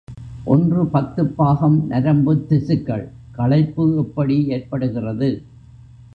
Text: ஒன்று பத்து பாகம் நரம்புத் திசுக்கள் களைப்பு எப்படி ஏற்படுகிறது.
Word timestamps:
ஒன்று 0.43 0.85
பத்து 0.85 1.25
பாகம் 1.25 1.89
நரம்புத் 1.89 2.45
திசுக்கள் 2.49 3.05
களைப்பு 3.31 3.95
எப்படி 3.97 4.47
ஏற்படுகிறது. 4.47 5.45